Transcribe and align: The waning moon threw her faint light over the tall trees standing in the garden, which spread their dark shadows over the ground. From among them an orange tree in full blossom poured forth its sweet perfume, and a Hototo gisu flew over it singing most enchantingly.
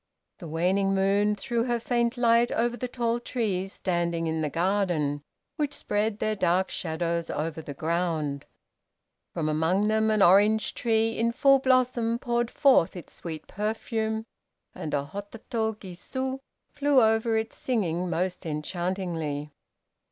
The 0.39 0.47
waning 0.47 0.95
moon 0.95 1.35
threw 1.35 1.65
her 1.65 1.79
faint 1.79 2.17
light 2.17 2.51
over 2.53 2.75
the 2.75 2.87
tall 2.87 3.19
trees 3.19 3.73
standing 3.73 4.25
in 4.25 4.41
the 4.41 4.49
garden, 4.49 5.21
which 5.57 5.75
spread 5.75 6.17
their 6.17 6.35
dark 6.35 6.71
shadows 6.71 7.29
over 7.29 7.61
the 7.61 7.75
ground. 7.75 8.47
From 9.31 9.47
among 9.47 9.89
them 9.89 10.09
an 10.09 10.23
orange 10.23 10.73
tree 10.73 11.15
in 11.19 11.31
full 11.31 11.59
blossom 11.59 12.17
poured 12.17 12.49
forth 12.49 12.95
its 12.95 13.13
sweet 13.13 13.45
perfume, 13.45 14.25
and 14.73 14.95
a 14.95 15.03
Hototo 15.05 15.75
gisu 15.77 16.39
flew 16.71 16.99
over 16.99 17.37
it 17.37 17.53
singing 17.53 18.09
most 18.09 18.43
enchantingly. 18.43 19.51